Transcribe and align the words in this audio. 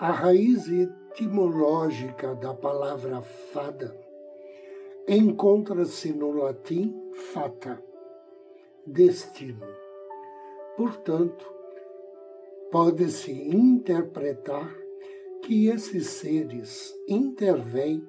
A 0.00 0.12
raiz 0.12 0.68
etimológica 0.68 2.32
da 2.36 2.54
palavra 2.54 3.20
fada 3.20 3.92
encontra-se 5.08 6.12
no 6.12 6.30
latim 6.30 6.94
fata, 7.32 7.82
destino. 8.86 9.66
Portanto, 10.76 11.44
pode-se 12.70 13.32
interpretar 13.32 14.72
que 15.42 15.66
esses 15.66 16.06
seres 16.06 16.94
intervêm 17.08 18.00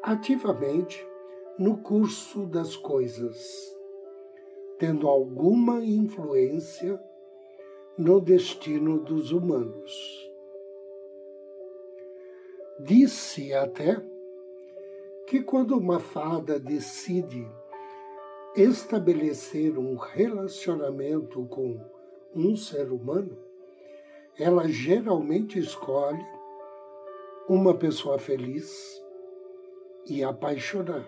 ativamente 0.00 1.04
no 1.58 1.78
curso 1.78 2.46
das 2.46 2.76
coisas, 2.76 3.36
tendo 4.78 5.08
alguma 5.08 5.84
influência 5.84 7.02
no 7.98 8.20
destino 8.20 9.00
dos 9.00 9.32
humanos. 9.32 10.31
Disse 12.84 13.54
até 13.54 14.02
que 15.28 15.40
quando 15.40 15.78
uma 15.78 16.00
fada 16.00 16.58
decide 16.58 17.46
estabelecer 18.56 19.78
um 19.78 19.94
relacionamento 19.94 21.46
com 21.46 21.80
um 22.34 22.56
ser 22.56 22.90
humano, 22.90 23.38
ela 24.36 24.66
geralmente 24.66 25.60
escolhe 25.60 26.26
uma 27.48 27.72
pessoa 27.72 28.18
feliz 28.18 29.00
e 30.04 30.24
apaixonada. 30.24 31.06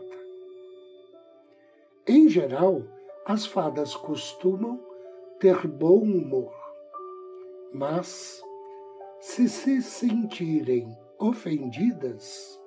Em 2.07 2.29
geral, 2.29 2.83
as 3.27 3.47
fadas 3.47 3.97
costumam 3.97 4.81
ter 5.41 5.67
bom 5.67 6.03
humor, 6.03 6.55
mas 7.73 8.41
se 9.19 9.49
se 9.49 9.83
sentirem 9.83 11.04
ofendidas 11.19 12.61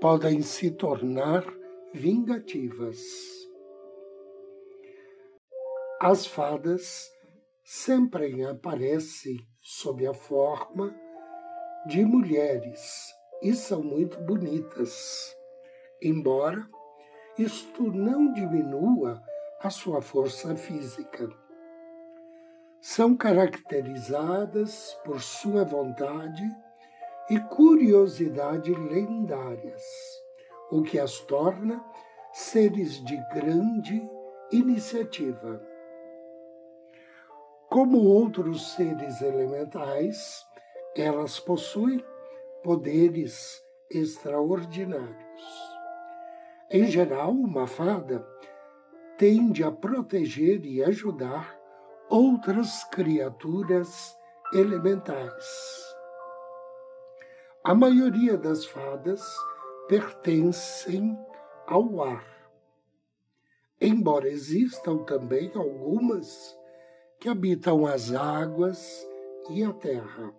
podem 0.00 0.42
se 0.42 0.70
tornar 0.70 1.44
vingativas. 1.92 2.98
As 6.00 6.26
fadas 6.26 7.10
sempre 7.64 8.44
aparecem 8.44 9.36
sob 9.60 10.06
a 10.06 10.14
forma 10.14 10.94
de 11.86 12.04
mulheres 12.04 13.12
e 13.42 13.52
são 13.54 13.82
muito 13.82 14.20
bonitas, 14.20 15.36
embora 16.00 16.68
isto 17.36 17.90
não 17.92 18.32
diminua 18.32 19.22
a 19.60 19.70
sua 19.70 20.00
força 20.00 20.54
física. 20.54 21.28
São 22.80 23.16
caracterizadas 23.16 24.96
por 25.04 25.20
sua 25.20 25.64
vontade 25.64 26.42
e 27.30 27.38
curiosidade 27.40 28.72
lendárias, 28.74 29.82
o 30.70 30.82
que 30.82 30.98
as 30.98 31.18
torna 31.20 31.84
seres 32.32 33.04
de 33.04 33.16
grande 33.34 34.08
iniciativa. 34.50 35.62
Como 37.68 37.98
outros 37.98 38.72
seres 38.72 39.20
elementais, 39.20 40.42
elas 40.96 41.38
possuem 41.38 42.02
poderes 42.62 43.62
extraordinários. 43.90 45.18
Em 46.70 46.86
geral, 46.86 47.30
uma 47.30 47.66
fada 47.66 48.26
tende 49.18 49.62
a 49.62 49.70
proteger 49.70 50.64
e 50.64 50.82
ajudar 50.82 51.58
outras 52.08 52.84
criaturas 52.84 54.16
elementais 54.54 55.87
a 57.68 57.74
maioria 57.74 58.34
das 58.38 58.64
fadas 58.64 59.22
pertencem 59.88 61.14
ao 61.66 62.02
ar, 62.02 62.24
embora 63.78 64.26
existam 64.26 65.04
também 65.04 65.52
algumas 65.54 66.58
que 67.20 67.28
habitam 67.28 67.84
as 67.84 68.14
águas 68.14 69.06
e 69.50 69.62
a 69.62 69.70
terra. 69.74 70.32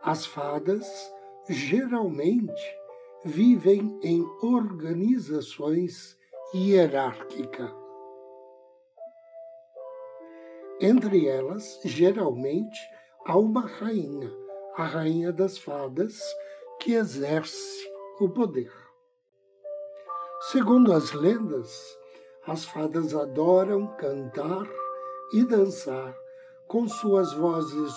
As 0.00 0.24
fadas 0.26 1.12
geralmente 1.48 2.78
vivem 3.24 3.98
em 4.00 4.24
organizações 4.40 6.16
hierárquicas. 6.54 7.74
Entre 10.80 11.26
elas, 11.26 11.80
geralmente, 11.84 12.78
há 13.26 13.36
uma 13.36 13.66
rainha 13.66 14.30
a 14.78 14.84
rainha 14.84 15.32
das 15.32 15.58
fadas 15.58 16.22
que 16.78 16.94
exerce 16.94 17.84
o 18.20 18.28
poder. 18.28 18.72
Segundo 20.52 20.92
as 20.92 21.10
lendas, 21.10 21.98
as 22.46 22.64
fadas 22.64 23.12
adoram 23.12 23.88
cantar 23.96 24.64
e 25.32 25.44
dançar 25.44 26.16
com 26.68 26.86
suas 26.86 27.32
vozes 27.32 27.92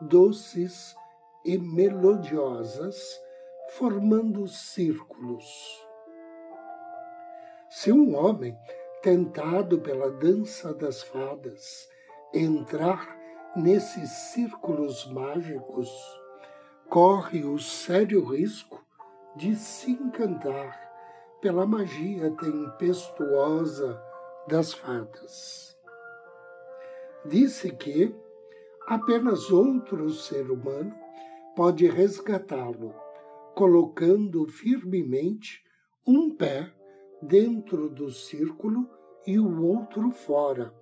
doces 0.00 0.96
e 1.44 1.58
melodiosas, 1.58 3.20
formando 3.72 4.48
círculos. 4.48 5.44
Se 7.68 7.92
um 7.92 8.16
homem, 8.16 8.56
tentado 9.02 9.78
pela 9.78 10.10
dança 10.10 10.72
das 10.72 11.02
fadas, 11.02 11.86
entrar 12.32 13.14
nesses 13.56 14.10
círculos 14.32 15.06
mágicos, 15.06 15.90
corre 16.88 17.44
o 17.44 17.58
sério 17.58 18.24
risco 18.24 18.84
de 19.36 19.56
se 19.56 19.90
encantar 19.90 20.80
pela 21.40 21.66
magia 21.66 22.30
tempestuosa 22.30 24.00
das 24.48 24.72
fadas. 24.72 25.76
Disse 27.26 27.70
que 27.70 28.14
apenas 28.86 29.50
outro 29.50 30.10
ser 30.10 30.50
humano 30.50 30.94
pode 31.56 31.86
resgatá-lo, 31.86 32.94
colocando 33.54 34.46
firmemente 34.46 35.64
um 36.06 36.34
pé 36.34 36.72
dentro 37.22 37.88
do 37.88 38.10
círculo 38.10 38.88
e 39.26 39.38
o 39.38 39.62
outro 39.64 40.10
fora, 40.10 40.74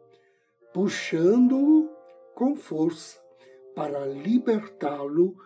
puxando-o 0.72 1.88
com 2.34 2.56
força 2.56 3.20
para 3.75 4.04
libertá-lo 4.06 5.37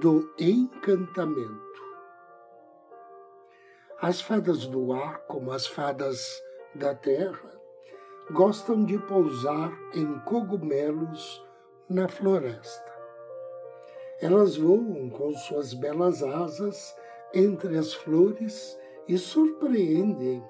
do 0.00 0.28
encantamento. 0.40 1.62
As 4.02 4.20
fadas 4.20 4.66
do 4.66 4.92
ar, 4.92 5.20
como 5.28 5.52
as 5.52 5.68
fadas 5.68 6.42
da 6.74 6.92
terra, 6.96 7.52
gostam 8.32 8.84
de 8.84 8.98
pousar 8.98 9.72
em 9.94 10.18
cogumelos 10.20 11.46
na 11.88 12.08
floresta. 12.08 12.92
Elas 14.20 14.56
voam 14.56 15.08
com 15.10 15.32
suas 15.34 15.72
belas 15.72 16.24
asas 16.24 16.92
entre 17.32 17.78
as 17.78 17.94
flores 17.94 18.76
e 19.06 19.16
surpreendem 19.16 20.44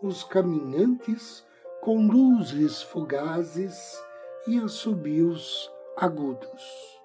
os 0.00 0.22
caminhantes 0.22 1.44
com 1.80 2.06
luzes 2.06 2.80
fugazes 2.82 4.00
e 4.46 4.56
assobios 4.58 5.68
agudos. 5.96 6.97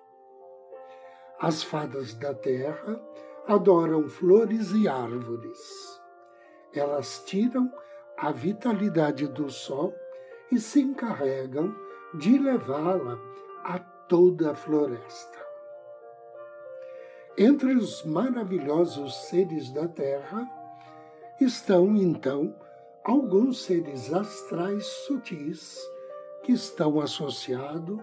As 1.43 1.61
fadas 1.61 2.13
da 2.13 2.33
terra 2.33 3.01
adoram 3.45 4.07
flores 4.07 4.71
e 4.71 4.87
árvores. 4.87 5.59
Elas 6.73 7.21
tiram 7.25 7.69
a 8.17 8.31
vitalidade 8.31 9.27
do 9.27 9.49
sol 9.49 9.93
e 10.49 10.57
se 10.57 10.79
encarregam 10.79 11.75
de 12.13 12.37
levá-la 12.39 13.19
a 13.61 13.77
toda 13.77 14.51
a 14.51 14.55
floresta. 14.55 15.37
Entre 17.37 17.75
os 17.75 18.05
maravilhosos 18.05 19.13
seres 19.27 19.69
da 19.69 19.85
terra 19.85 20.49
estão, 21.41 21.93
então, 21.97 22.55
alguns 23.03 23.65
seres 23.65 24.13
astrais 24.13 24.85
sutis 24.85 25.77
que 26.41 26.53
estão 26.53 27.01
associado, 27.01 28.01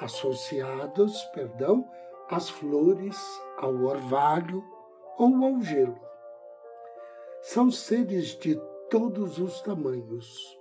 associados 0.00 1.22
perdão, 1.32 1.88
às 2.30 2.48
flores, 2.48 3.18
ao 3.58 3.74
orvalho 3.82 4.64
ou 5.18 5.44
ao 5.44 5.60
gelo. 5.60 5.98
São 7.42 7.70
seres 7.70 8.38
de 8.38 8.60
todos 8.88 9.38
os 9.38 9.60
tamanhos 9.60 10.58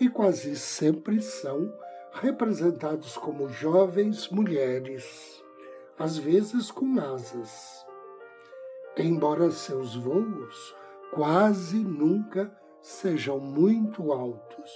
e 0.00 0.08
quase 0.08 0.56
sempre 0.56 1.20
são 1.20 1.72
representados 2.12 3.16
como 3.16 3.48
jovens 3.48 4.28
mulheres, 4.28 5.42
às 5.98 6.16
vezes 6.16 6.70
com 6.70 6.98
asas. 7.00 7.84
Embora 8.96 9.50
seus 9.50 9.94
voos 9.96 10.74
quase 11.12 11.78
nunca 11.78 12.50
sejam 12.80 13.38
muito 13.38 14.12
altos. 14.12 14.70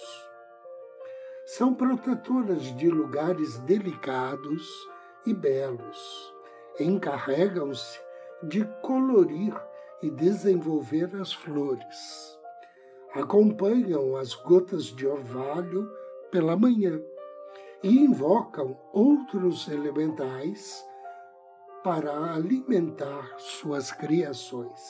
São 1.47 1.75
protetoras 1.75 2.63
de 2.77 2.89
lugares 2.89 3.59
delicados 3.61 4.67
e 5.27 5.33
belos. 5.33 6.33
Encarregam-se 6.79 8.01
de 8.43 8.65
colorir 8.83 9.55
e 10.03 10.11
desenvolver 10.11 11.15
as 11.17 11.33
flores. 11.33 12.39
Acompanham 13.15 14.17
as 14.17 14.35
gotas 14.35 14.87
de 14.87 15.07
orvalho 15.07 15.89
pela 16.31 16.57
manhã 16.57 17.01
e 17.83 18.01
invocam 18.01 18.79
outros 18.93 19.69
elementais 19.69 20.85
para 21.85 22.35
alimentar 22.35 23.39
suas 23.39 23.93
criações. 23.93 24.81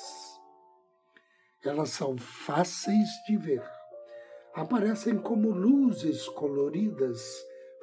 Elas 1.64 1.90
são 1.90 2.16
fáceis 2.16 3.08
de 3.26 3.36
ver. 3.36 3.64
Aparecem 4.54 5.18
como 5.18 5.50
luzes 5.50 6.28
coloridas, 6.28 7.20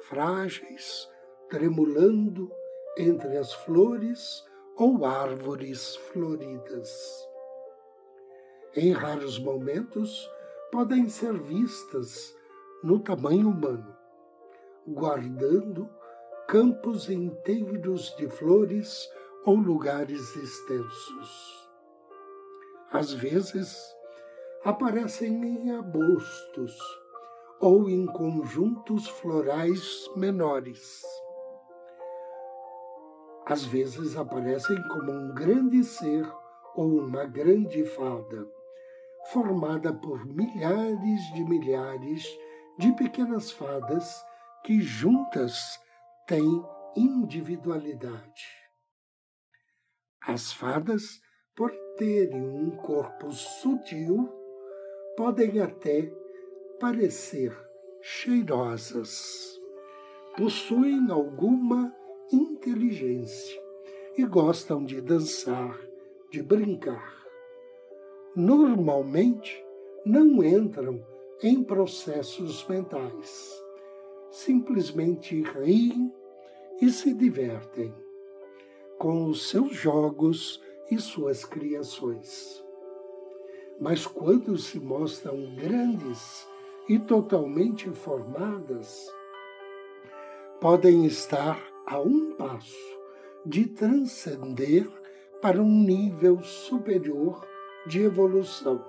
frágeis, 0.08 1.06
tremulando 1.52 2.50
entre 2.96 3.36
as 3.36 3.52
flores 3.52 4.42
ou 4.74 5.04
árvores 5.04 5.96
floridas. 5.96 7.28
Em 8.74 8.90
raros 8.92 9.38
momentos, 9.38 10.30
podem 10.70 11.10
ser 11.10 11.38
vistas 11.38 12.34
no 12.82 13.00
tamanho 13.00 13.50
humano 13.50 13.94
guardando 14.88 15.90
campos 16.48 17.10
inteiros 17.10 18.16
de 18.16 18.28
flores 18.28 19.06
ou 19.44 19.56
lugares 19.56 20.34
extensos. 20.34 21.68
Às 22.90 23.12
vezes, 23.12 23.78
aparecem 24.64 25.44
em 25.44 25.70
arbustos 25.70 26.78
ou 27.60 27.90
em 27.90 28.06
conjuntos 28.06 29.06
florais 29.06 30.10
menores. 30.16 31.02
Às 33.44 33.64
vezes 33.64 34.16
aparecem 34.16 34.76
como 34.88 35.10
um 35.10 35.34
grande 35.34 35.82
ser 35.82 36.26
ou 36.74 37.00
uma 37.00 37.24
grande 37.24 37.84
fada, 37.84 38.46
formada 39.32 39.92
por 39.92 40.24
milhares 40.24 41.32
de 41.34 41.44
milhares 41.44 42.24
de 42.78 42.92
pequenas 42.92 43.50
fadas 43.50 44.24
que 44.64 44.80
juntas 44.80 45.78
têm 46.26 46.64
individualidade. 46.96 48.62
As 50.24 50.52
fadas, 50.52 51.20
por 51.56 51.72
terem 51.96 52.42
um 52.42 52.76
corpo 52.76 53.32
sutil, 53.32 54.30
podem 55.16 55.60
até 55.60 56.12
parecer 56.78 57.52
cheirosas. 58.00 59.60
Possuem 60.36 61.10
alguma 61.10 61.94
inteligência 62.32 63.60
e 64.16 64.24
gostam 64.24 64.84
de 64.84 65.00
dançar, 65.00 65.78
de 66.30 66.42
brincar. 66.42 67.22
Normalmente 68.34 69.64
não 70.04 70.42
entram 70.42 71.04
em 71.42 71.62
processos 71.62 72.66
mentais 72.66 73.62
simplesmente 74.32 75.42
riem 75.42 76.10
e 76.80 76.90
se 76.90 77.12
divertem 77.12 77.94
com 78.98 79.26
os 79.26 79.50
seus 79.50 79.76
jogos 79.76 80.60
e 80.90 80.98
suas 80.98 81.44
criações. 81.44 82.64
Mas 83.78 84.06
quando 84.06 84.56
se 84.56 84.80
mostram 84.80 85.54
grandes 85.54 86.48
e 86.88 86.98
totalmente 86.98 87.90
formadas, 87.90 89.06
podem 90.60 91.04
estar 91.04 91.60
a 91.86 91.98
um 92.00 92.32
passo 92.32 93.00
de 93.44 93.66
transcender 93.66 94.88
para 95.40 95.60
um 95.60 95.82
nível 95.82 96.42
superior 96.42 97.46
de 97.86 98.02
evolução, 98.02 98.84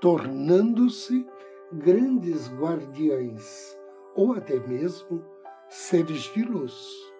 tornando-se 0.00 1.26
grandes 1.72 2.48
guardiães 2.54 3.76
ou 4.14 4.34
até 4.34 4.58
mesmo 4.60 5.24
seres 5.68 6.22
de 6.32 6.42
luz. 6.44 7.10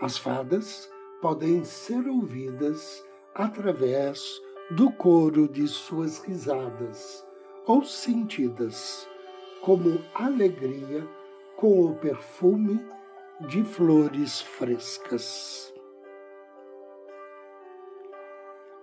As 0.00 0.18
fadas 0.18 0.90
podem 1.20 1.64
ser 1.64 2.06
ouvidas 2.06 3.04
através 3.34 4.40
do 4.70 4.90
coro 4.92 5.48
de 5.48 5.66
suas 5.68 6.18
risadas 6.18 7.24
ou 7.66 7.84
sentidas 7.84 9.08
como 9.62 10.00
alegria 10.14 11.08
com 11.56 11.80
o 11.80 11.94
perfume 11.94 12.80
de 13.48 13.62
flores 13.64 14.40
frescas. 14.40 15.72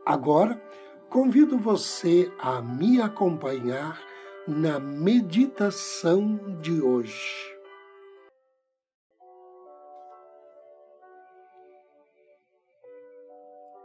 Agora, 0.05 0.61
convido 1.09 1.57
você 1.57 2.31
a 2.39 2.61
me 2.61 2.99
acompanhar 2.99 4.01
na 4.47 4.79
meditação 4.79 6.59
de 6.59 6.81
hoje. 6.81 7.53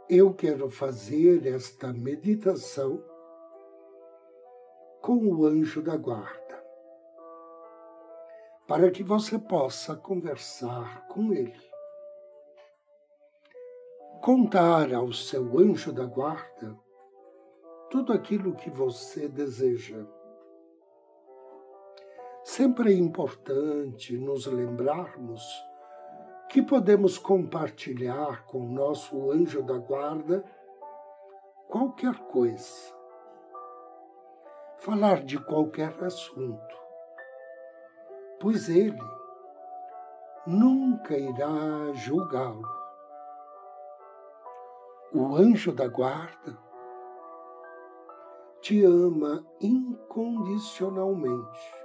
Eu 0.09 0.33
quero 0.33 0.71
fazer 0.71 1.45
esta 1.45 1.93
meditação 1.93 3.01
com 5.01 5.17
o 5.27 5.45
anjo 5.45 5.83
da 5.83 5.95
guarda, 5.95 6.48
para 8.69 8.91
que 8.91 9.01
você 9.01 9.39
possa 9.39 9.95
conversar 9.95 11.07
com 11.07 11.33
ele. 11.33 11.59
Contar 14.21 14.93
ao 14.93 15.11
seu 15.11 15.57
anjo 15.57 15.91
da 15.91 16.05
guarda 16.05 16.77
tudo 17.89 18.13
aquilo 18.13 18.55
que 18.55 18.69
você 18.69 19.27
deseja. 19.27 20.05
Sempre 22.43 22.93
é 22.93 22.95
importante 22.95 24.15
nos 24.15 24.45
lembrarmos 24.45 25.41
que 26.47 26.61
podemos 26.61 27.17
compartilhar 27.17 28.45
com 28.45 28.59
o 28.59 28.71
nosso 28.71 29.31
anjo 29.31 29.63
da 29.63 29.79
guarda 29.79 30.45
qualquer 31.67 32.19
coisa, 32.27 32.93
falar 34.77 35.23
de 35.23 35.43
qualquer 35.43 36.03
assunto, 36.03 36.78
pois 38.39 38.69
ele 38.69 39.01
nunca 40.45 41.17
irá 41.17 41.91
julgá-lo. 41.93 42.67
O 45.13 45.35
anjo 45.35 45.71
da 45.71 45.87
guarda 45.87 46.57
te 48.61 48.83
ama 48.83 49.43
incondicionalmente 49.59 51.79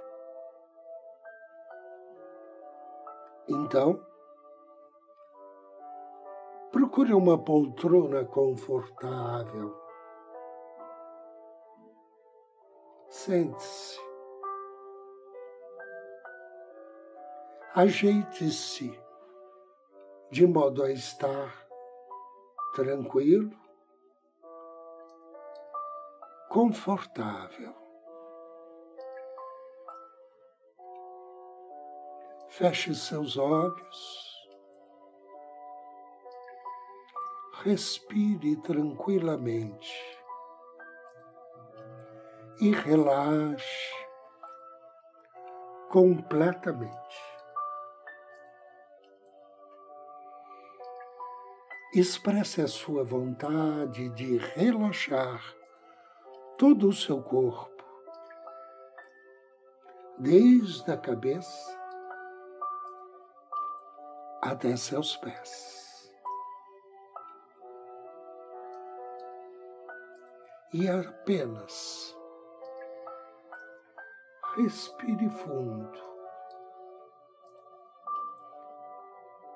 Então, 3.47 4.03
procure 6.71 7.13
uma 7.13 7.37
poltrona 7.37 8.25
confortável. 8.25 9.75
Sente-se 13.07 14.04
Ajeite-se 17.77 18.97
de 20.31 20.47
modo 20.47 20.81
a 20.81 20.93
estar 20.93 21.67
tranquilo, 22.73 23.51
confortável. 26.47 27.75
Feche 32.47 32.95
seus 32.95 33.35
olhos. 33.35 34.47
Respire 37.65 38.55
tranquilamente 38.61 40.17
e 42.61 42.71
relaxe 42.71 43.93
completamente. 45.89 47.24
Expresse 51.97 52.61
a 52.61 52.67
sua 52.67 53.05
vontade 53.05 54.09
de 54.09 54.35
relaxar 54.35 55.41
todo 56.57 56.89
o 56.89 56.93
seu 56.93 57.23
corpo, 57.23 57.85
desde 60.17 60.91
a 60.91 60.97
cabeça 60.97 61.79
até 64.41 64.75
seus 64.75 65.15
pés. 65.15 66.13
E 70.73 70.89
apenas 70.89 72.13
respire 74.57 75.29
fundo. 75.29 75.97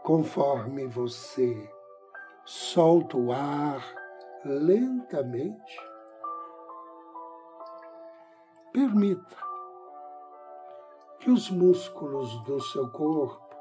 Conforme 0.03 0.87
você 0.87 1.69
solta 2.49 3.15
o 3.15 3.31
ar 3.31 3.79
lentamente, 4.43 5.79
permita 8.73 9.37
que 11.19 11.29
os 11.29 11.51
músculos 11.51 12.43
do 12.45 12.59
seu 12.59 12.89
corpo 12.89 13.55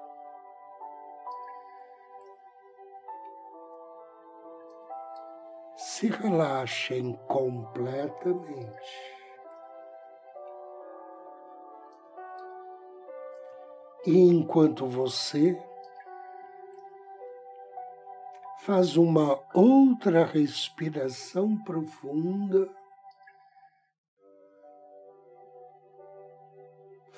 se 5.76 6.08
relaxem 6.08 7.12
completamente. 7.26 9.18
E 14.06 14.18
enquanto 14.18 14.86
você 14.86 15.67
faz 18.68 18.98
uma 18.98 19.42
outra 19.54 20.26
respiração 20.26 21.56
profunda, 21.64 22.68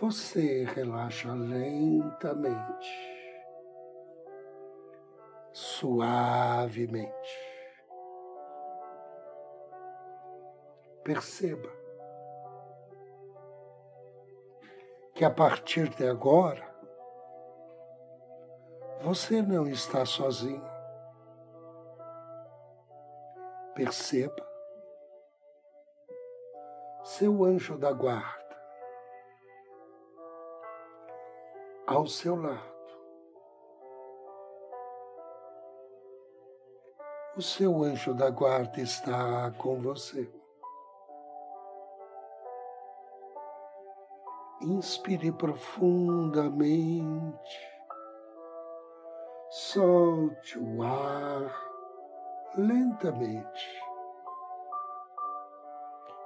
você 0.01 0.63
relaxa 0.65 1.33
lentamente, 1.35 2.89
suavemente. 5.53 7.11
Perceba 11.03 11.69
que 15.17 15.25
a 15.25 15.31
partir 15.33 15.89
de 15.97 16.07
agora 16.07 16.73
você 19.03 19.43
não 19.43 19.67
está 19.67 20.07
sozinho. 20.07 20.70
Perceba 23.75 24.51
seu 27.05 27.45
anjo 27.45 27.77
da 27.77 27.93
guarda 27.93 28.41
ao 31.87 32.07
seu 32.07 32.37
lado. 32.37 32.71
O 37.37 37.43
seu 37.43 37.83
anjo 37.83 38.15
da 38.15 38.31
guarda 38.31 38.81
está 38.81 39.51
com 39.59 39.81
você. 39.81 40.33
Inspire 44.61 45.33
profundamente. 45.33 47.71
Solte 49.49 50.59
o 50.59 50.83
ar 50.83 51.70
lentamente. 52.57 53.83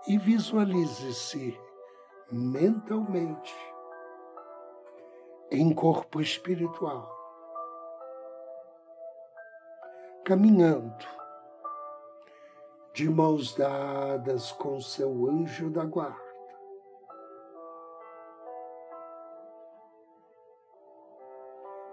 E 0.06 0.18
visualize-se 0.18 1.58
mentalmente 2.30 3.54
em 5.50 5.74
corpo 5.74 6.20
espiritual, 6.20 7.10
caminhando 10.24 11.06
de 12.92 13.08
mãos 13.08 13.54
dadas 13.54 14.52
com 14.52 14.80
seu 14.80 15.28
anjo 15.28 15.70
da 15.70 15.84
guarda 15.84 16.24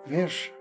Veja. 0.06 0.61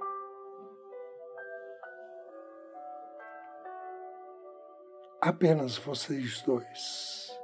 Apenas 5.22 5.76
vocês 5.76 6.40
dois 6.40 7.38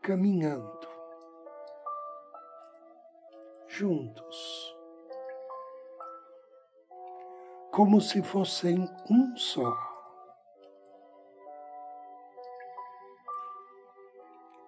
caminhando 0.00 0.86
juntos, 3.66 4.76
como 7.72 8.00
se 8.00 8.22
fossem 8.22 8.88
um 9.10 9.36
só. 9.36 9.76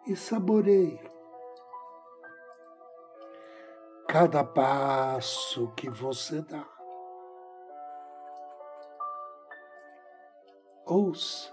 E 0.09 0.17
saboreie 0.17 0.99
cada 4.09 4.43
passo 4.43 5.73
que 5.77 5.89
você 5.89 6.43
dá. 6.43 6.76
Ouça 10.89 11.53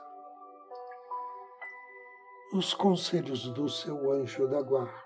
os 2.54 2.72
conselhos 2.72 3.52
do 3.52 3.68
seu 3.68 4.12
anjo 4.12 4.48
da 4.48 4.62
guarda. 4.62 5.04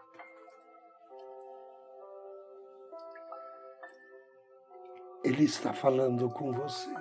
Ele 5.23 5.45
está 5.45 5.71
falando 5.71 6.29
com 6.29 6.51
você. 6.51 6.93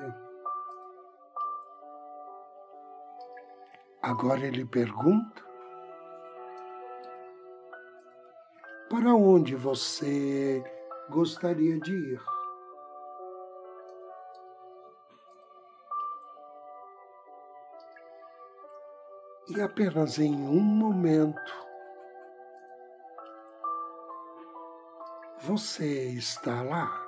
Agora 4.01 4.47
ele 4.47 4.65
pergunta 4.65 5.45
para 8.89 9.13
onde 9.17 9.57
você 9.57 10.63
gostaria 11.11 11.81
de 11.81 11.93
ir. 11.93 12.36
E 19.49 19.61
apenas 19.61 20.19
em 20.19 20.35
um 20.35 20.61
momento 20.61 21.67
você 25.39 26.09
está 26.09 26.63
lá 26.63 27.07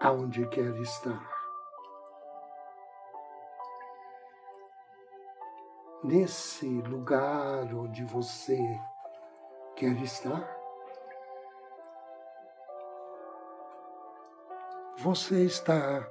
aonde 0.00 0.46
quer 0.46 0.72
estar. 0.76 1.20
Nesse 6.04 6.68
lugar 6.82 7.74
onde 7.74 8.04
você 8.04 8.60
quer 9.74 10.00
estar? 10.00 10.48
Você 14.98 15.44
está 15.44 16.08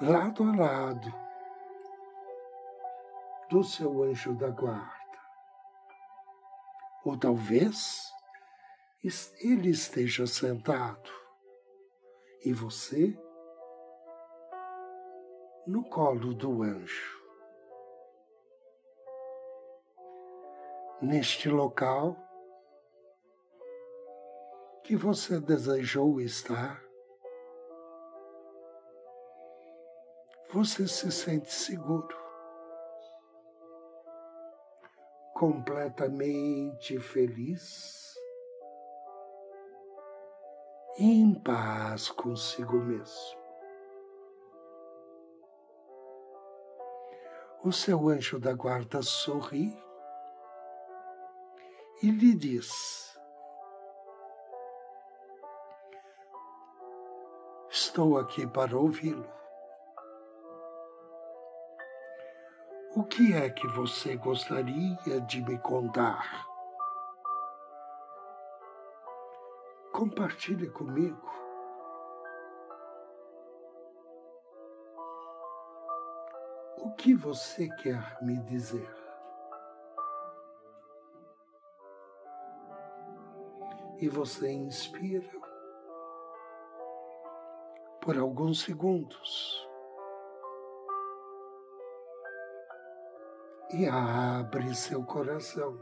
lado 0.00 0.42
a 0.42 0.56
lado 0.56 1.31
do 3.52 3.62
seu 3.62 4.02
anjo 4.02 4.34
da 4.34 4.48
guarda. 4.48 5.20
Ou 7.04 7.18
talvez 7.18 8.10
ele 9.40 9.68
esteja 9.68 10.26
sentado 10.26 11.10
e 12.46 12.50
você 12.54 13.14
no 15.66 15.84
colo 15.84 16.32
do 16.32 16.62
anjo. 16.62 17.20
Neste 21.02 21.50
local, 21.50 22.16
que 24.82 24.96
você 24.96 25.38
desejou 25.38 26.22
estar, 26.22 26.82
você 30.50 30.88
se 30.88 31.12
sente 31.12 31.52
seguro, 31.52 32.21
completamente 35.42 37.00
feliz 37.00 38.14
em 40.96 41.34
paz 41.34 42.12
consigo 42.12 42.76
mesmo. 42.76 43.42
O 47.64 47.72
seu 47.72 48.08
anjo 48.08 48.38
da 48.38 48.52
guarda 48.52 49.02
sorri 49.02 49.76
e 52.04 52.08
lhe 52.08 52.34
diz: 52.36 53.18
Estou 57.68 58.16
aqui 58.16 58.46
para 58.46 58.78
ouvi-lo. 58.78 59.41
O 63.02 63.04
que 63.04 63.34
é 63.34 63.50
que 63.50 63.66
você 63.66 64.16
gostaria 64.16 65.20
de 65.26 65.42
me 65.42 65.58
contar? 65.58 66.46
Compartilhe 69.92 70.70
comigo. 70.70 71.28
O 76.78 76.92
que 76.92 77.12
você 77.12 77.68
quer 77.82 78.22
me 78.22 78.36
dizer? 78.44 78.94
E 83.98 84.08
você 84.08 84.48
inspira 84.48 85.28
por 88.00 88.16
alguns 88.16 88.60
segundos. 88.60 89.61
E 93.72 93.88
abre 93.88 94.74
seu 94.74 95.02
coração. 95.02 95.80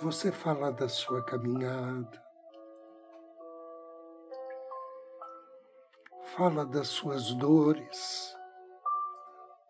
Você 0.00 0.30
fala 0.30 0.70
da 0.70 0.88
sua 0.88 1.22
caminhada, 1.24 2.22
fala 6.36 6.64
das 6.64 6.88
suas 6.88 7.34
dores, 7.34 8.34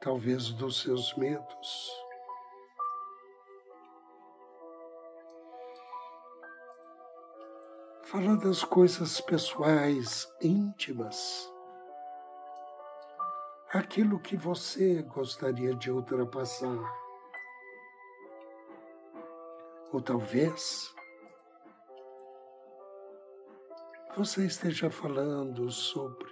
talvez 0.00 0.50
dos 0.52 0.82
seus 0.82 1.14
medos. 1.16 1.90
Fala 8.04 8.37
das 8.37 8.64
coisas 8.64 9.20
pessoais, 9.20 10.29
íntimas 10.40 11.48
aquilo 13.72 14.18
que 14.18 14.37
você 14.37 15.02
gostaria 15.02 15.74
de 15.74 15.90
ultrapassar. 15.90 16.78
Ou 19.92 20.00
talvez 20.00 20.92
você 24.16 24.44
esteja 24.44 24.90
falando 24.90 25.70
sobre 25.70 26.28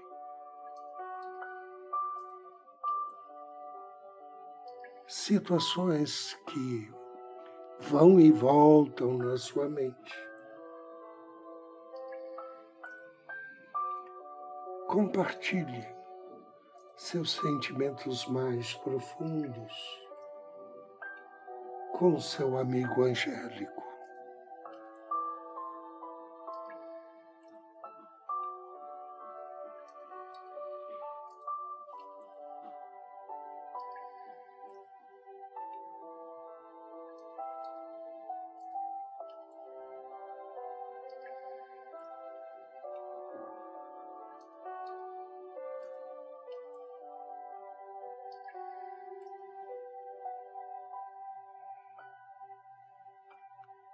situações 5.06 6.36
que 6.48 6.92
vão 7.80 8.18
e 8.18 8.32
voltam 8.32 9.16
na 9.16 9.36
sua 9.36 9.68
mente. 9.68 10.28
Compartilhe 14.88 15.97
seus 16.98 17.30
sentimentos 17.30 18.26
mais 18.26 18.74
profundos 18.74 19.72
com 21.92 22.20
seu 22.20 22.58
amigo 22.58 23.04
angélico. 23.04 23.87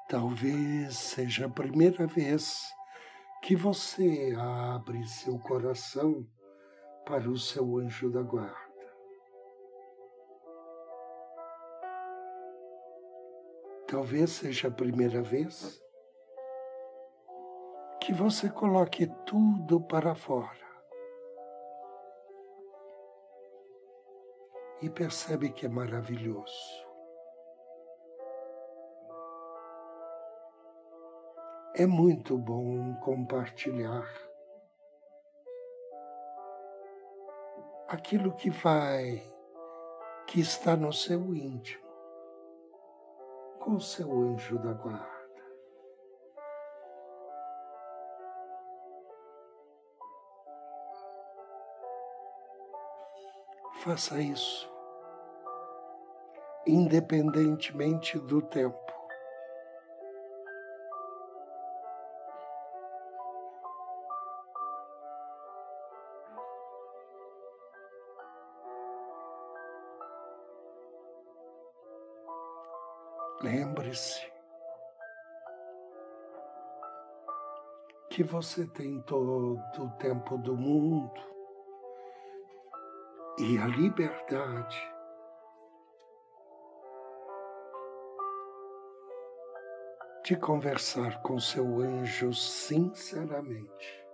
Talvez 0.09 0.97
seja 0.97 1.47
a 1.47 1.51
primeira 1.51 2.07
vez 2.07 2.63
que 3.43 3.57
você 3.57 4.35
abre 4.39 5.07
seu 5.07 5.39
coração 5.39 6.27
para 7.07 7.29
o 7.29 7.39
seu 7.39 7.79
anjo 7.79 8.11
da 8.11 8.23
guarda. 8.23 8.55
Talvez 13.89 14.31
seja 14.31 14.69
a 14.69 14.71
primeira 14.71 15.23
vez 15.23 15.83
que 18.01 18.13
você 18.13 18.51
coloque 18.51 19.07
tudo 19.25 19.81
para 19.81 20.15
fora 20.15 20.65
e 24.83 24.91
percebe 24.91 25.51
que 25.51 25.65
é 25.65 25.69
maravilhoso. 25.69 26.84
É 31.77 31.87
muito 31.87 32.39
bom 32.39 32.95
compartilhar 33.01 34.07
aquilo 37.89 38.31
que 38.37 38.49
vai, 38.49 39.21
que 40.25 40.39
está 40.39 40.77
no 40.77 40.93
seu 40.93 41.35
íntimo, 41.35 41.85
com 43.59 43.73
o 43.73 43.81
seu 43.81 44.09
anjo 44.09 44.57
da 44.61 44.73
guarda. 44.73 45.05
Faça 53.83 54.21
isso, 54.21 54.73
independentemente 56.65 58.17
do 58.17 58.41
tempo. 58.41 58.84
Lembre-se 73.45 74.27
que 78.09 78.23
você 78.23 78.67
tem 78.67 79.03
todo 79.03 79.61
o 79.79 79.91
tempo 79.99 80.39
do 80.39 80.57
mundo 80.57 81.21
e 83.39 83.59
a 83.59 83.67
liberdade 83.67 84.81
de 90.25 90.37
conversar 90.37 91.21
com 91.21 91.39
seu 91.39 91.81
anjo 91.81 92.33
sinceramente. 92.33 94.07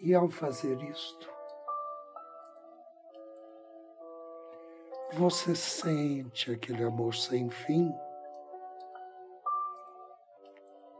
E 0.00 0.12
ao 0.12 0.28
fazer 0.28 0.82
isto, 0.82 1.31
você 5.14 5.54
sente 5.54 6.50
aquele 6.50 6.84
amor 6.84 7.14
sem 7.14 7.50
fim 7.50 7.92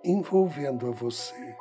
envolvendo 0.04 0.88
a 0.88 0.90
você. 0.90 1.56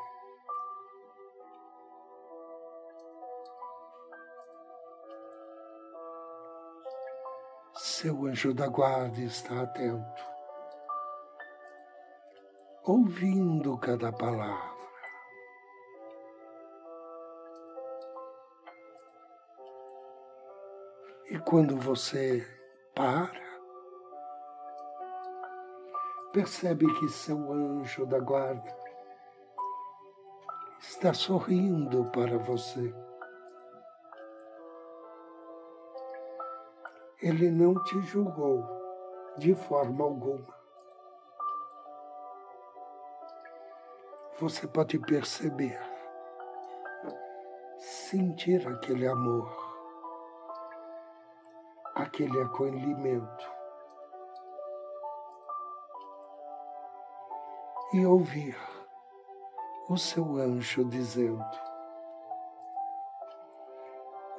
Seu 7.76 8.26
anjo 8.26 8.54
da 8.54 8.68
guarda 8.68 9.20
está 9.22 9.62
atento, 9.62 10.24
ouvindo 12.84 13.78
cada 13.78 14.12
palavra. 14.12 14.71
E 21.32 21.40
quando 21.40 21.78
você 21.78 22.46
para. 22.94 23.40
Percebe 26.34 26.86
que 27.00 27.08
seu 27.08 27.38
anjo 27.54 28.06
da 28.06 28.20
guarda 28.20 28.76
está 30.78 31.14
sorrindo 31.14 32.04
para 32.12 32.38
você. 32.38 32.94
Ele 37.22 37.50
não 37.50 37.82
te 37.86 38.02
julgou 38.02 38.68
de 39.38 39.56
forma 39.56 40.04
alguma. 40.04 40.54
Você 44.38 44.68
pode 44.68 45.00
perceber, 45.00 45.80
sentir 47.80 48.68
aquele 48.68 49.08
amor, 49.08 49.61
aquele 52.12 52.42
acolhimento 52.42 53.50
e 57.94 58.06
ouvir 58.06 58.58
o 59.88 59.98
seu 59.98 60.36
anjo 60.36 60.84
dizendo: 60.84 61.46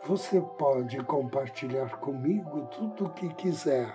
Você 0.04 0.38
pode 0.58 1.02
compartilhar 1.04 1.98
comigo 1.98 2.66
tudo 2.66 3.06
o 3.06 3.10
que 3.14 3.32
quiser, 3.34 3.90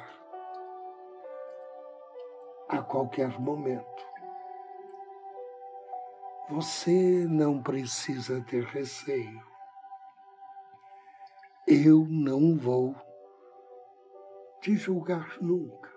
a 2.67 2.81
qualquer 2.81 3.39
momento. 3.39 4.07
Você 6.49 7.27
não 7.29 7.61
precisa 7.61 8.41
ter 8.41 8.63
receio. 8.63 9.45
Eu 11.67 12.07
não 12.09 12.57
vou 12.57 12.95
te 14.67 14.75
julgar 14.75 15.41
nunca. 15.41 15.89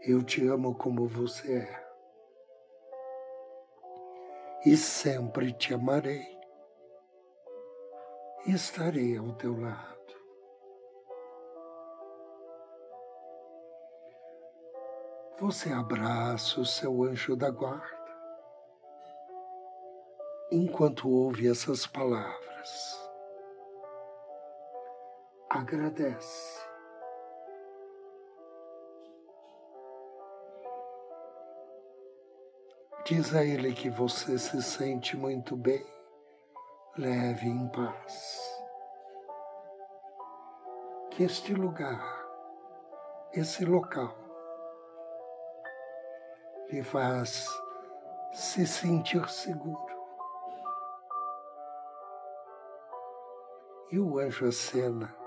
Eu 0.00 0.22
te 0.22 0.46
amo 0.46 0.72
como 0.78 1.08
você 1.08 1.62
é 1.62 1.86
e 4.64 4.76
sempre 4.76 5.52
te 5.52 5.74
amarei 5.74 6.24
e 8.46 8.52
estarei 8.52 9.16
ao 9.16 9.32
teu 9.32 9.60
lado. 9.60 10.14
Você 15.40 15.72
abraça 15.72 16.60
o 16.60 16.64
seu 16.64 17.02
anjo 17.02 17.34
da 17.34 17.50
guarda 17.50 18.16
enquanto 20.52 21.10
ouve 21.10 21.50
essas 21.50 21.84
palavras. 21.84 23.05
Agradece. 25.56 26.60
Diz 33.06 33.34
a 33.34 33.42
ele 33.42 33.72
que 33.72 33.88
você 33.88 34.38
se 34.38 34.62
sente 34.62 35.16
muito 35.16 35.56
bem, 35.56 35.82
leve 36.98 37.46
em 37.46 37.66
paz. 37.68 38.38
Que 41.12 41.22
este 41.22 41.54
lugar, 41.54 42.04
esse 43.32 43.64
local, 43.64 44.14
lhe 46.70 46.82
faz 46.82 47.48
se 48.34 48.66
sentir 48.66 49.26
seguro. 49.30 49.96
E 53.90 53.98
o 53.98 54.18
anjo 54.18 54.46
acena 54.46 55.25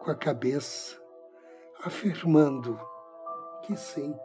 com 0.00 0.10
a 0.10 0.14
cabeça, 0.14 1.00
afirmando 1.84 2.78
que 3.62 3.76
sim 3.76 4.18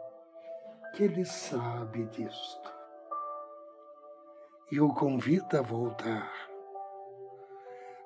que 0.94 1.04
ele 1.04 1.24
sabe 1.24 2.06
disto 2.06 2.74
e 4.70 4.80
o 4.80 4.92
convida 4.92 5.58
a 5.58 5.62
voltar, 5.62 6.32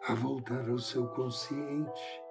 a 0.07 0.14
voltar 0.14 0.68
ao 0.68 0.78
seu 0.78 1.07
consciente, 1.09 2.22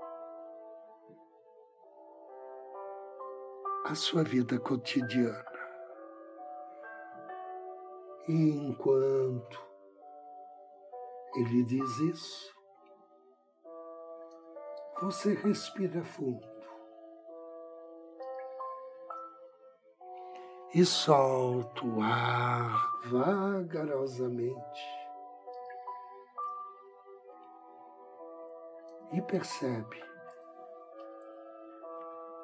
à 3.86 3.96
sua 3.96 4.24
vida 4.24 4.60
cotidiana. 4.60 5.46
E 8.28 8.34
enquanto 8.34 9.66
ele 11.36 11.64
diz 11.64 12.00
isso, 12.00 12.57
você 15.02 15.34
respira 15.34 16.04
fundo. 16.04 16.58
e 20.74 20.86
solta 20.86 21.86
o 21.86 22.02
ar 22.02 23.00
vagarosamente. 23.06 24.82
E 29.12 29.22
percebe 29.22 30.04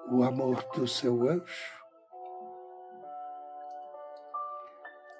o 0.09 0.23
amor 0.23 0.63
do 0.73 0.87
seu 0.87 1.29
anjo. 1.29 1.83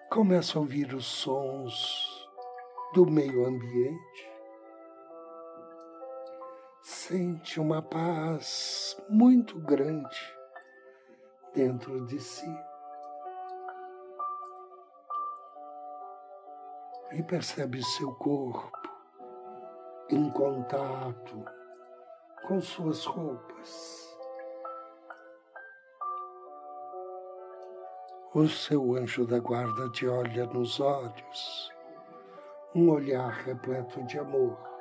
Começa 0.10 0.58
a 0.58 0.62
ouvir 0.62 0.94
os 0.94 1.06
sons 1.06 2.28
do 2.94 3.06
meio 3.06 3.46
ambiente. 3.46 4.33
Sente 7.06 7.60
uma 7.60 7.82
paz 7.82 8.96
muito 9.10 9.60
grande 9.60 10.38
dentro 11.54 12.06
de 12.06 12.18
si. 12.18 12.50
e 17.12 17.22
percebe 17.24 17.84
seu 17.84 18.16
corpo 18.16 18.72
em 20.10 20.32
contato 20.32 21.44
com 22.48 22.62
suas 22.62 23.04
roupas. 23.04 24.18
O 28.34 28.48
seu 28.48 28.96
anjo 28.96 29.28
da 29.28 29.40
guarda 29.40 29.90
te 29.90 30.08
olha 30.08 30.46
nos 30.46 30.80
olhos, 30.80 31.70
um 32.74 32.90
olhar 32.90 33.30
repleto 33.30 34.02
de 34.06 34.18
amor. 34.18 34.73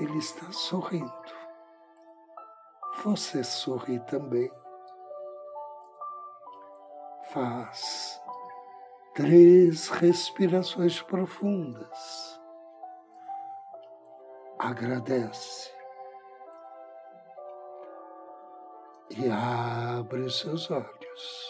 Ele 0.00 0.16
está 0.18 0.50
sorrindo. 0.50 1.12
Você 3.04 3.44
sorri 3.44 4.00
também. 4.00 4.50
Faz 7.32 8.20
três 9.14 9.88
respirações 9.88 11.02
profundas. 11.02 12.40
Agradece 14.58 15.70
e 19.10 19.28
abre 19.30 20.22
os 20.22 20.38
seus 20.38 20.70
olhos. 20.70 21.49